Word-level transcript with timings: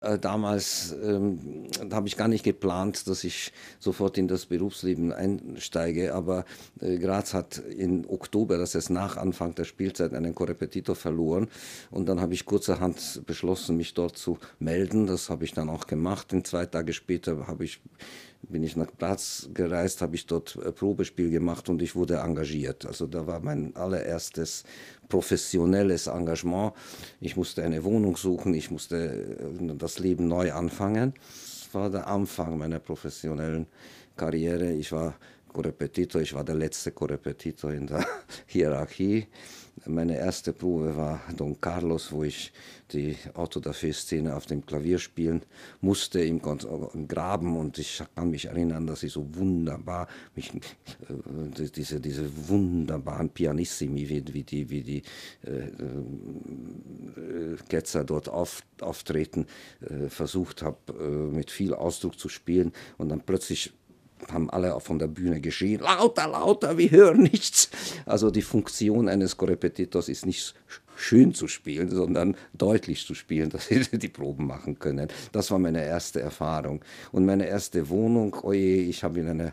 Äh, 0.00 0.18
damals 0.18 0.94
ähm, 1.02 1.66
habe 1.92 2.06
ich 2.06 2.16
gar 2.16 2.28
nicht 2.28 2.44
geplant, 2.44 3.08
dass 3.08 3.24
ich 3.24 3.52
sofort 3.80 4.16
in 4.16 4.28
das 4.28 4.46
Berufsleben 4.46 5.12
einsteige, 5.12 6.14
aber 6.14 6.44
äh, 6.80 6.98
Graz 6.98 7.34
hat 7.34 7.58
im 7.76 8.08
Oktober, 8.08 8.58
das 8.58 8.76
ist 8.76 8.90
nach 8.90 9.16
Anfang 9.16 9.56
der 9.56 9.64
Spielzeit, 9.64 10.14
einen 10.14 10.36
Korrepetitor 10.36 10.94
verloren 10.94 11.48
und 11.90 12.08
dann 12.08 12.20
habe 12.20 12.32
ich 12.32 12.44
kurzerhand 12.44 13.22
beschlossen, 13.26 13.76
mich 13.76 13.94
dort 13.94 14.16
zu 14.16 14.38
melden. 14.60 15.08
Das 15.08 15.30
habe 15.30 15.44
ich 15.44 15.52
dann 15.52 15.68
auch 15.68 15.88
gemacht. 15.88 16.32
Und 16.32 16.46
zwei 16.46 16.66
Tage 16.66 16.92
später 16.92 17.36
ich 17.58 17.80
bin 18.42 18.62
ich 18.62 18.76
nach 18.76 18.86
Graz 18.98 19.48
gereist, 19.52 20.00
habe 20.00 20.14
ich 20.14 20.26
dort 20.26 20.58
ein 20.64 20.72
Probespiel 20.72 21.30
gemacht 21.30 21.68
und 21.68 21.82
ich 21.82 21.96
wurde 21.96 22.18
engagiert. 22.18 22.86
Also 22.86 23.06
da 23.06 23.26
war 23.26 23.40
mein 23.40 23.74
allererstes 23.74 24.64
professionelles 25.08 26.06
Engagement. 26.06 26.72
Ich 27.20 27.36
musste 27.36 27.64
eine 27.64 27.82
Wohnung 27.84 28.16
suchen, 28.16 28.54
ich 28.54 28.70
musste 28.70 29.38
äh, 29.40 29.62
das 29.88 29.98
Leben 29.98 30.28
neu 30.28 30.52
anfangen. 30.52 31.14
Das 31.14 31.72
war 31.72 31.88
der 31.88 32.06
Anfang 32.06 32.58
meiner 32.58 32.78
professionellen 32.78 33.66
Karriere. 34.16 34.72
Ich 34.72 34.92
war 34.92 35.14
Korrepetitor, 35.58 36.22
ich 36.22 36.34
war 36.34 36.44
der 36.44 36.54
letzte 36.54 36.92
Korrepetitor 36.92 37.72
in 37.72 37.88
der 37.88 38.06
Hierarchie. 38.46 39.26
Meine 39.86 40.16
erste 40.16 40.52
Probe 40.52 40.96
war 40.96 41.20
Don 41.36 41.60
Carlos, 41.60 42.12
wo 42.12 42.22
ich 42.22 42.52
die 42.92 43.16
Autodafé-Szene 43.34 44.36
auf 44.36 44.46
dem 44.46 44.64
Klavier 44.64 45.00
spielen 45.00 45.42
musste 45.80 46.20
im, 46.20 46.40
Graben. 46.40 47.56
Und 47.56 47.78
ich 47.78 48.00
kann 48.14 48.30
mich 48.30 48.44
erinnern, 48.44 48.86
dass 48.86 49.02
ich 49.02 49.12
so 49.12 49.34
wunderbar 49.34 50.06
mich, 50.36 50.54
äh, 50.54 50.60
diese, 51.74 52.00
diese 52.00 52.30
wunderbaren 52.48 53.28
Pianissimi, 53.28 54.08
wie, 54.08 54.22
wie 54.32 54.44
die, 54.44 54.70
wie 54.70 54.82
die 54.82 55.02
äh, 55.44 55.70
äh, 57.20 57.56
Ketzer 57.68 58.04
dort 58.04 58.28
auf, 58.28 58.62
auftreten, 58.80 59.48
äh, 59.80 60.08
versucht 60.08 60.62
habe, 60.62 60.78
äh, 60.92 61.34
mit 61.34 61.50
viel 61.50 61.74
Ausdruck 61.74 62.16
zu 62.16 62.28
spielen. 62.28 62.72
Und 62.96 63.08
dann 63.08 63.22
plötzlich 63.22 63.72
haben 64.32 64.50
alle 64.50 64.78
von 64.80 64.98
der 64.98 65.08
Bühne 65.08 65.40
geschrien, 65.40 65.80
lauter, 65.80 66.28
lauter, 66.28 66.78
wir 66.78 66.90
hören 66.90 67.22
nichts. 67.22 67.70
Also 68.06 68.30
die 68.30 68.42
Funktion 68.42 69.08
eines 69.08 69.36
Korrepetitors 69.36 70.08
ist 70.08 70.26
nicht 70.26 70.54
schön 70.98 71.32
zu 71.32 71.48
spielen, 71.48 71.90
sondern 71.90 72.36
deutlich 72.52 73.06
zu 73.06 73.14
spielen, 73.14 73.50
dass 73.50 73.68
sie 73.68 73.80
die 73.80 74.08
Proben 74.08 74.46
machen 74.46 74.78
können. 74.78 75.08
Das 75.32 75.50
war 75.50 75.58
meine 75.58 75.84
erste 75.84 76.20
Erfahrung. 76.20 76.84
Und 77.12 77.24
meine 77.24 77.46
erste 77.46 77.88
Wohnung, 77.88 78.36
oje, 78.42 78.82
ich 78.82 79.04
habe 79.04 79.20
in 79.20 79.28
einer 79.28 79.52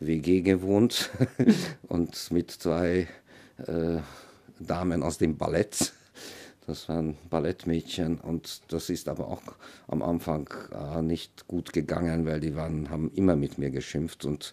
WG 0.00 0.40
gewohnt 0.40 1.10
und 1.88 2.30
mit 2.30 2.50
zwei 2.50 3.06
äh, 3.66 3.98
Damen 4.58 5.02
aus 5.02 5.18
dem 5.18 5.36
Ballett. 5.36 5.92
Das 6.70 6.88
waren 6.88 7.16
Ballettmädchen 7.28 8.20
und 8.20 8.62
das 8.68 8.90
ist 8.90 9.08
aber 9.08 9.26
auch 9.26 9.42
am 9.88 10.02
Anfang 10.02 10.48
äh, 10.72 11.02
nicht 11.02 11.48
gut 11.48 11.72
gegangen, 11.72 12.26
weil 12.26 12.38
die 12.38 12.54
waren, 12.54 12.90
haben 12.90 13.10
immer 13.16 13.34
mit 13.34 13.58
mir 13.58 13.70
geschimpft 13.70 14.24
und 14.24 14.52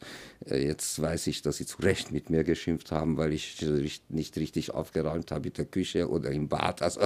äh, 0.50 0.66
jetzt 0.66 1.00
weiß 1.00 1.28
ich, 1.28 1.44
dass 1.44 1.58
sie 1.58 1.68
zu 1.68 1.80
Recht 1.80 2.12
mit 2.12 2.32
mir 2.32 2.44
geschimpft 2.44 2.92
haben, 2.92 3.18
weil 3.18 3.34
ich 3.34 3.64
nicht 4.10 4.36
richtig 4.36 4.74
aufgeräumt 4.74 5.30
habe 5.30 5.50
in 5.50 5.54
der 5.54 5.66
Küche 5.66 6.10
oder 6.10 6.32
im 6.32 6.48
Bad. 6.48 6.82
Also 6.82 7.02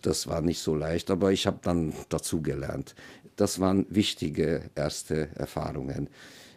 das 0.00 0.28
war 0.28 0.42
nicht 0.42 0.60
so 0.60 0.76
leicht, 0.76 1.10
aber 1.10 1.32
ich 1.32 1.48
habe 1.48 1.58
dann 1.62 1.92
dazu 2.08 2.40
gelernt. 2.40 2.94
Das 3.34 3.58
waren 3.58 3.84
wichtige 3.88 4.70
erste 4.76 5.28
Erfahrungen 5.34 6.08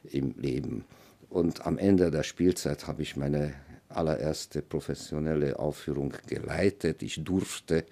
im 0.04 0.36
Leben. 0.38 0.86
Und 1.28 1.66
am 1.66 1.80
Ende 1.80 2.12
der 2.12 2.22
Spielzeit 2.22 2.86
habe 2.86 3.02
ich 3.02 3.18
meine 3.18 3.56
allererste 3.96 4.62
professionelle 4.62 5.58
Aufführung 5.60 6.14
geleitet. 6.28 7.04
Ich 7.04 7.24
durfte 7.24 7.86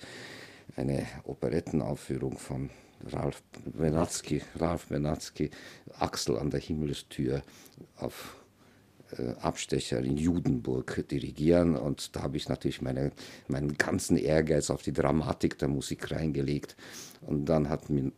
eine 0.76 1.06
Operettenaufführung 1.24 2.38
von 2.38 2.70
Ralf 3.12 3.44
Benatzky, 3.66 4.42
Ralf 4.56 4.88
Benatzky, 4.88 5.52
Axel 6.00 6.38
an 6.38 6.50
der 6.50 6.60
Himmelstür 6.60 7.44
auf 7.98 8.36
äh, 9.18 9.34
Abstecher 9.42 10.00
in 10.00 10.18
Judenburg 10.18 11.06
dirigieren 11.10 11.76
und 11.76 12.16
da 12.16 12.24
habe 12.24 12.38
ich 12.38 12.48
natürlich 12.48 12.82
meine, 12.82 13.12
meinen 13.48 13.78
ganzen 13.78 14.18
Ehrgeiz 14.18 14.70
auf 14.70 14.82
die 14.82 14.94
Dramatik 14.94 15.58
der 15.58 15.68
Musik 15.68 16.12
reingelegt 16.12 16.76
und 17.22 17.46
dann 17.46 17.70
hat 17.70 17.90
mir 17.90 18.12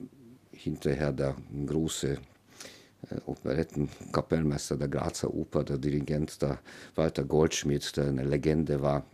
hinterher 0.51 1.11
der 1.11 1.35
große 1.65 2.19
Operettenkapellmeister 3.25 4.77
der 4.77 4.87
Grazer 4.87 5.33
Oper, 5.33 5.63
der 5.63 5.77
Dirigent 5.77 6.41
der 6.41 6.59
Walter 6.95 7.23
Goldschmidt, 7.23 7.95
der 7.97 8.07
eine 8.07 8.23
Legende 8.23 8.81
war, 8.81 9.05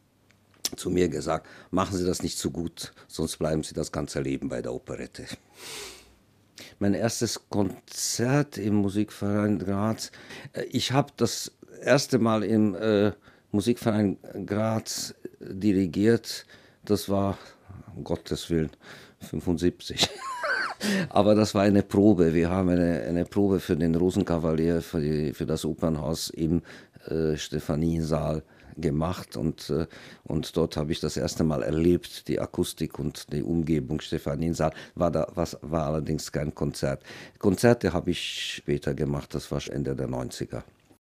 zu 0.75 0.89
mir 0.89 1.09
gesagt, 1.09 1.47
machen 1.69 1.97
Sie 1.97 2.05
das 2.05 2.23
nicht 2.23 2.37
zu 2.37 2.51
gut, 2.51 2.93
sonst 3.07 3.37
bleiben 3.37 3.63
Sie 3.63 3.73
das 3.73 3.91
ganze 3.91 4.21
Leben 4.21 4.49
bei 4.49 4.61
der 4.61 4.73
Operette. 4.73 5.25
Mein 6.79 6.93
erstes 6.93 7.49
Konzert 7.49 8.57
im 8.57 8.75
Musikverein 8.75 9.59
Graz, 9.59 10.11
äh, 10.53 10.63
ich 10.63 10.91
habe 10.91 11.11
das 11.17 11.51
erste 11.81 12.19
Mal 12.19 12.43
im 12.43 12.75
äh, 12.75 13.11
Musikverein 13.51 14.17
Graz 14.45 15.15
dirigiert, 15.39 16.45
das 16.85 17.09
war, 17.09 17.37
um 17.95 18.03
Gottes 18.03 18.49
Willen, 18.49 18.71
75. 19.19 20.09
Aber 21.09 21.35
das 21.35 21.55
war 21.55 21.63
eine 21.63 21.83
Probe. 21.83 22.33
Wir 22.33 22.49
haben 22.49 22.69
eine, 22.69 23.01
eine 23.01 23.25
Probe 23.25 23.59
für 23.59 23.75
den 23.75 23.95
Rosenkavalier, 23.95 24.81
für, 24.81 25.01
die, 25.01 25.33
für 25.33 25.45
das 25.45 25.65
Opernhaus 25.65 26.29
im 26.29 26.61
äh, 27.07 27.37
Stephaniesaal 27.37 28.43
gemacht 28.77 29.37
und, 29.37 29.69
äh, 29.69 29.87
und 30.23 30.55
dort 30.55 30.77
habe 30.77 30.91
ich 30.91 30.99
das 30.99 31.17
erste 31.17 31.43
Mal 31.43 31.63
erlebt, 31.63 32.27
die 32.27 32.39
Akustik 32.39 32.99
und 32.99 33.31
die 33.33 33.43
Umgebung 33.43 34.01
Stephaniesaal. 34.01 34.73
War, 34.95 35.11
da, 35.11 35.27
was, 35.35 35.57
war 35.61 35.87
allerdings 35.87 36.31
kein 36.31 36.55
Konzert. 36.55 37.03
Konzerte 37.39 37.93
habe 37.93 38.11
ich 38.11 38.55
später 38.55 38.93
gemacht, 38.93 39.33
das 39.35 39.51
war 39.51 39.61
Ende 39.69 39.95
der 39.95 40.07
90er. 40.07 40.63